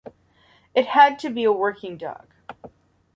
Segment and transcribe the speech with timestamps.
[0.73, 2.25] It had to be a working dog.